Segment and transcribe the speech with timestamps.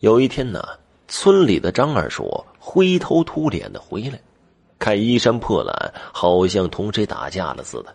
[0.00, 0.66] 有一天呢，
[1.08, 4.18] 村里的张二叔灰头土脸的回来，
[4.78, 7.94] 看衣衫破烂，好像同谁打架了似的。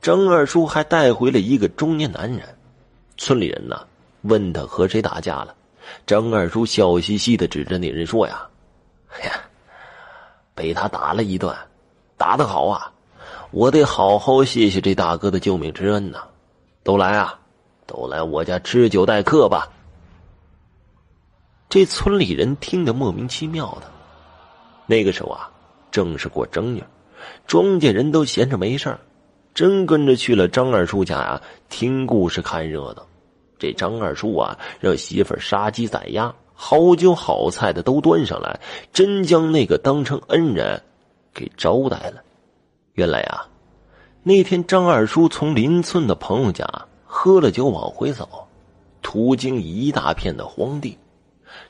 [0.00, 2.42] 张二叔还带回了一个中年男人。
[3.16, 3.84] 村里人呢，
[4.22, 5.52] 问他和谁打架了。
[6.06, 8.46] 张二叔笑嘻嘻的指着那人说：“呀，
[9.08, 9.40] 哎 呀，
[10.54, 11.52] 被他打了一顿，
[12.16, 12.92] 打得好啊！
[13.50, 16.20] 我得好好谢谢这大哥的救命之恩呐！
[16.84, 17.36] 都来啊，
[17.86, 19.68] 都来我家吃酒待客吧。”
[21.68, 23.82] 这村里人听得莫名其妙的。
[24.86, 25.50] 那个时候啊，
[25.90, 26.82] 正是过正月，
[27.46, 28.96] 庄稼人都闲着没事
[29.52, 33.06] 真跟着去了张二叔家呀，听故事看热闹。
[33.58, 38.58] 这张二叔啊，让媳妇儿杀鸡宰鸭，好酒好菜的都端上来，
[38.92, 40.80] 真将那个当成恩人
[41.34, 42.22] 给招待了。
[42.94, 43.46] 原来啊，
[44.22, 46.64] 那天张二叔从邻村的朋友家
[47.04, 48.26] 喝了酒往回走，
[49.02, 50.96] 途经一大片的荒地。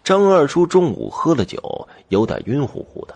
[0.02, 3.14] 张二叔中午喝了酒，有点晕乎乎的，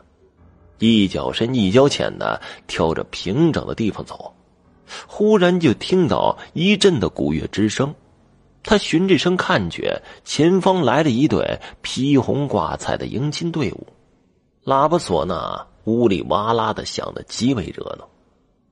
[0.78, 4.32] 一脚深一脚浅的挑着平整的地方走，
[5.06, 7.94] 忽然就听到一阵的鼓乐之声。
[8.64, 9.92] 他循着声看去，
[10.24, 13.86] 前方来了一队披红挂彩的迎亲队伍，
[14.64, 18.08] 喇叭唢呐呜里哇啦的响得极为热闹。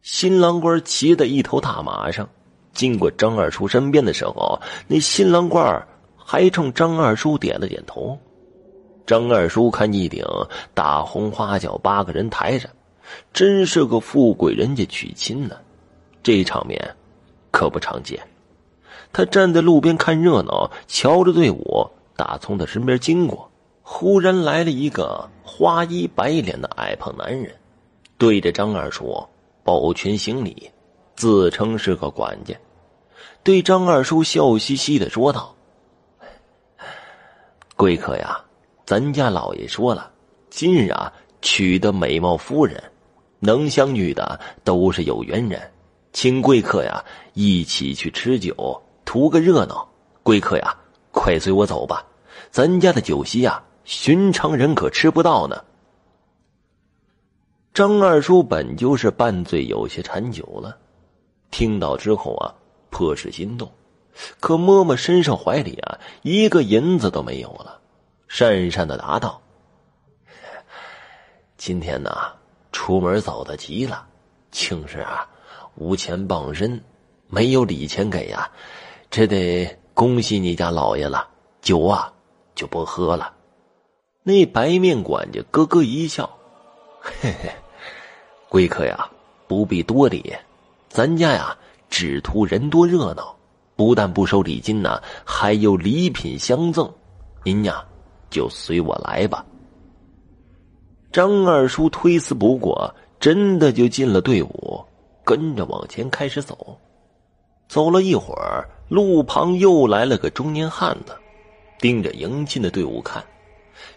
[0.02, 2.28] 新郎官骑在一头大马上，
[2.72, 5.84] 经过张二叔身边的时候，那新郎官
[6.30, 8.16] 还冲张二叔点了点头。
[9.04, 10.24] 张二叔看一顶
[10.72, 12.70] 大红花轿，八个人抬着，
[13.32, 15.56] 真是个富贵人家娶亲呢。
[16.22, 16.80] 这场面
[17.50, 18.16] 可不常见。
[19.12, 21.84] 他站在路边看热闹，瞧着队伍
[22.16, 23.50] 打从他身边经过，
[23.82, 27.52] 忽然来了一个花衣白脸的矮胖男人，
[28.18, 29.20] 对着张二叔
[29.64, 30.70] 抱拳行礼，
[31.16, 32.54] 自称是个管家，
[33.42, 35.52] 对张二叔笑嘻嘻的说道
[37.80, 38.38] ：“贵客呀，
[38.84, 40.10] 咱家老爷说了，
[40.50, 42.78] 今日啊娶的美貌夫人，
[43.38, 45.58] 能相遇的都是有缘人，
[46.12, 48.54] 请贵客呀一起去吃酒。”
[49.06, 49.88] 图个热闹，
[50.22, 50.76] 贵客呀，
[51.10, 52.04] 快随我走吧！
[52.50, 55.64] 咱家的酒席呀，寻常人可吃不到呢。
[57.72, 60.76] 张二叔本就是半醉，有些馋酒了，
[61.50, 62.52] 听到之后啊，
[62.90, 63.72] 颇是心动，
[64.38, 67.79] 可摸摸身上怀里啊，一个银子都没有了，
[68.30, 69.42] 讪讪的答道
[71.58, 72.10] ：“今天呢，
[72.70, 74.06] 出门走的急了，
[74.52, 75.28] 庆事啊，
[75.74, 76.80] 无钱傍身，
[77.26, 78.48] 没有礼钱给呀。”
[79.10, 81.28] 这得恭喜你家老爷了，
[81.60, 82.12] 酒啊
[82.54, 83.34] 就不喝了。
[84.22, 86.30] 那白面管家咯咯一笑，
[87.00, 87.50] 嘿嘿，
[88.48, 89.10] 贵客呀，
[89.48, 90.32] 不必多礼，
[90.88, 91.58] 咱家呀
[91.88, 93.36] 只图人多热闹，
[93.74, 96.88] 不但不收礼金呢，还有礼品相赠。
[97.42, 97.84] 您呀
[98.30, 99.44] 就随我来吧。
[101.12, 104.82] 张二叔推辞不过，真的就进了队伍，
[105.24, 106.78] 跟着往前开始走。
[107.68, 108.68] 走了一会儿。
[108.90, 111.14] 路旁又来了个中年汉子，
[111.78, 113.24] 盯着迎亲的队伍看。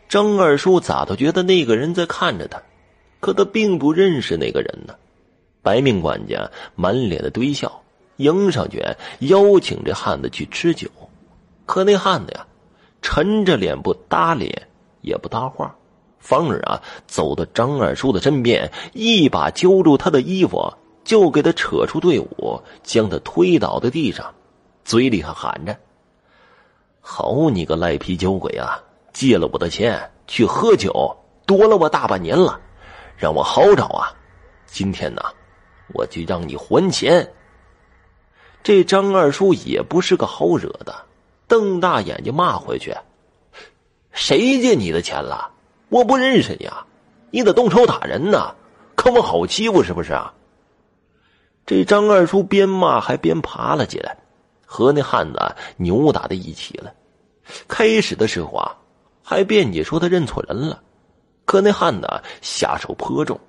[0.08, 2.62] 张二叔咋都觉得那个人在看着他，
[3.20, 4.94] 可他并不认识那个人呢。
[5.64, 7.82] 白面管家满脸的堆笑，
[8.18, 8.86] 迎上去
[9.22, 10.88] 邀请这汉子去吃酒。
[11.66, 12.46] 可那汉子呀，
[13.04, 14.60] 沉着脸不搭理，
[15.02, 15.76] 也不搭话，
[16.18, 24.34] 反而啊走到张二叔的身边，一把揪住他的衣服，就给他扯出队伍，将他推倒在地上。
[24.86, 25.78] 嘴里还喊着
[27.00, 28.82] ：“好你个赖皮酒鬼啊！
[29.12, 31.16] 借了我的钱去喝酒，
[31.46, 32.60] 躲了我大半年了，
[33.16, 34.12] 让我好找啊！
[34.66, 35.22] 今天呢，
[35.94, 37.30] 我就让你还钱。”
[38.64, 40.96] 这张二叔也不是个好惹的，
[41.48, 42.96] 瞪大眼睛骂回去
[44.12, 45.52] ：“谁借你的钱了？
[45.90, 46.86] 我不认识你啊！
[47.32, 48.56] 你得动手打人呐！
[48.96, 50.34] 看我好欺负是不是啊？”
[51.66, 54.18] 这张二叔边骂还边爬了起来。
[54.66, 55.40] 和那汉子
[55.78, 56.92] 扭打在一起了。
[57.68, 58.76] 开始的时候啊，
[59.22, 60.82] 还辩解说他认错人了，
[61.46, 62.10] 可那汉子
[62.42, 63.40] 下手颇重，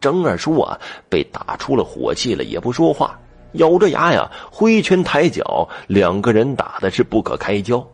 [0.00, 0.76] 张二叔啊
[1.08, 3.16] 被打出了火气了，也不说话，
[3.54, 7.86] 咬着牙呀挥拳抬脚，两个人打的是不可开交。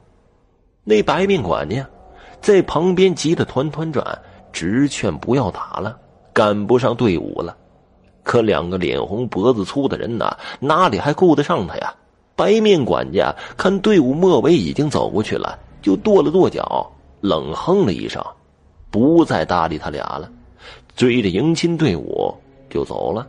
[0.85, 1.87] 那白面管家
[2.41, 4.19] 在旁边急得团团转，
[4.53, 5.99] 直劝不要打了，
[6.33, 7.57] 赶不上队伍了。
[8.23, 11.95] 可两个脸红脖子粗的人呐，哪里还顾得上他呀？
[12.37, 16.91] 白面管家看队伍末尾已经走过去了，就跺了跺脚，
[17.21, 18.25] 冷哼了一声，
[18.91, 20.31] 不再搭理他俩了，
[20.95, 22.33] 追着迎亲队伍
[22.71, 23.27] 就走了。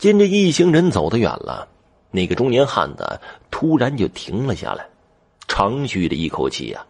[0.00, 1.68] 见这一行人走得远了，
[2.10, 3.20] 那个中年汉子
[3.50, 4.86] 突然就停了下来，
[5.46, 6.82] 长吁了一口气呀。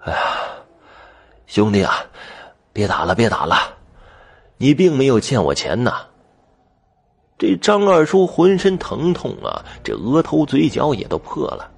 [0.00, 0.18] 哎呀，
[1.46, 1.94] 兄弟啊，
[2.72, 3.76] 别打了，别打了，
[4.56, 6.06] 你并没有欠我钱呐。
[7.36, 11.70] 这张二叔浑身疼痛啊，这额头、嘴角也都破了。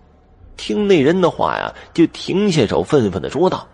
[0.56, 3.66] 听那人的话呀，就停下手，愤愤的说道：“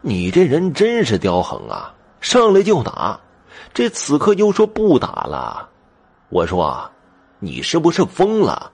[0.00, 3.20] 你这人真是刁横啊，上来就打，
[3.72, 5.68] 这此刻又说不打了。
[6.28, 6.90] 我说，
[7.38, 8.72] 你是不是疯了？”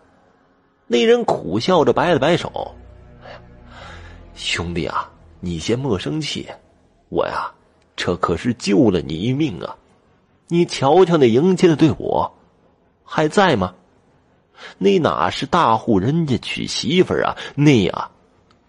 [0.89, 2.75] 那人苦笑着摆了摆手。
[4.35, 5.11] 兄弟啊，
[5.41, 6.47] 你先莫生气，
[7.09, 7.51] 我呀，
[7.97, 9.77] 这可是救了你一命啊！
[10.49, 12.25] 你瞧瞧那迎接的队伍，
[13.03, 13.75] 还在吗？
[14.79, 17.37] 那哪是大户人家娶媳妇啊？
[17.57, 18.11] 那呀，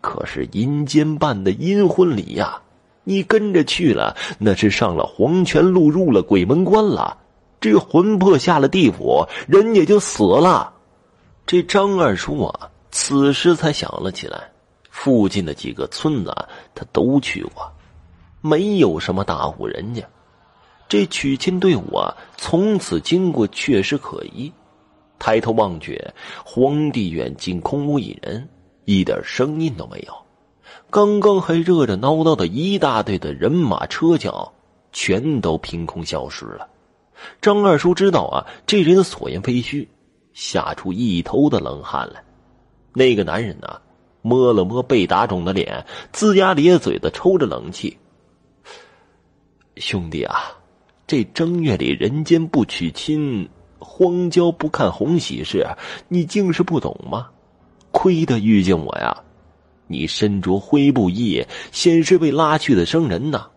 [0.02, 2.62] 可是阴间办的阴婚礼呀！
[3.08, 7.18] 你跟着去了，那是上了黄泉路，入了鬼门关了。
[7.62, 10.74] 这魂魄下了地府，人也就死了。
[11.46, 14.52] 这张二叔啊，此时才想了起来。
[14.90, 16.36] 附近的几个村子，
[16.76, 17.72] 他都去过，
[18.42, 20.04] 没有什么大户人家。
[20.90, 24.52] 这娶亲队伍啊，从此经过确实可疑。
[25.18, 26.04] 抬头望去，
[26.44, 28.50] 荒地远近空无一人，
[28.84, 30.14] 一点声音都没有。
[30.90, 34.54] 刚刚还热热闹闹的一大队的人马车轿，
[34.94, 36.68] 全都凭空消失了。
[37.42, 39.88] 张二叔知道啊，这人所言非虚，
[40.34, 42.24] 吓出一头的冷汗来。
[42.94, 43.68] 那个男人呢？
[44.22, 47.98] 摸了摸被打肿的脸，龇牙咧嘴的抽着冷气。
[49.76, 50.52] 兄弟啊，
[51.06, 53.48] 这正月里人间不娶亲，
[53.78, 55.66] 荒郊不看红喜事，
[56.08, 57.30] 你竟是不懂吗？
[57.92, 59.24] 亏得遇见我呀！
[59.88, 63.48] 你身着灰布衣，先是被拉去的生人呐。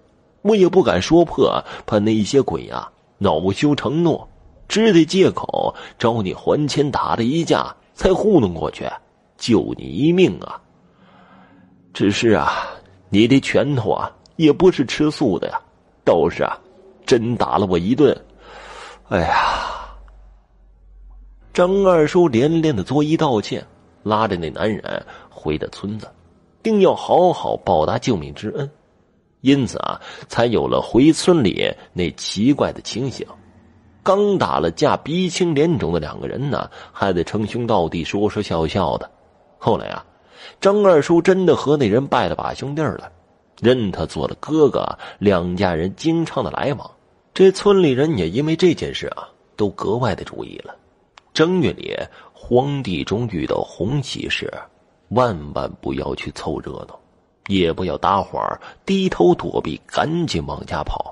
[0.42, 4.26] 我也不敢说破，怕那一些鬼啊恼羞成怒，
[4.68, 8.88] 只得借口找你还钱，打了一架，才糊弄过去。
[9.36, 10.60] 救你一命啊！
[11.92, 12.68] 只是啊，
[13.08, 15.60] 你的拳头啊，也不是吃素的呀，
[16.04, 16.58] 倒是啊，
[17.06, 18.14] 真打了我一顿。
[19.08, 19.66] 哎呀！
[21.52, 23.66] 张二叔连连的作揖道歉，
[24.02, 26.06] 拉着那男人回的村子，
[26.62, 28.70] 定要好好报答救命之恩。
[29.40, 33.26] 因此啊，才有了回村里那奇怪的情形。
[34.02, 39.10] 刚打了架，鼻青脸肿的两个人呢，还得称兄道弟，说说笑笑的。
[39.58, 40.04] 后来啊，
[40.60, 43.10] 张二叔真的和那人拜了把兄弟了，
[43.60, 46.90] 认他做了哥哥，两家人经常的来往。
[47.32, 50.74] 这村里人也因为这件事啊，都格外的注意了。
[51.32, 51.96] 正月里
[52.32, 54.52] 荒地中遇到红喜事，
[55.10, 56.98] 万万不要去凑热闹，
[57.46, 58.40] 也不要搭伙
[58.84, 61.04] 低头躲避，赶紧往家跑。